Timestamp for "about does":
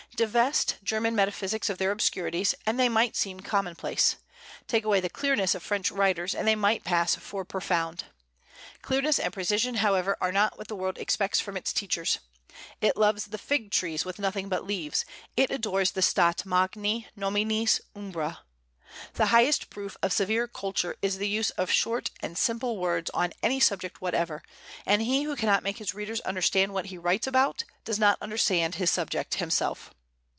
27.25-27.97